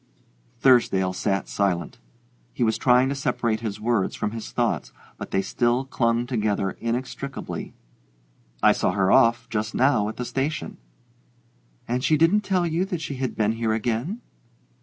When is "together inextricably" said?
6.25-7.75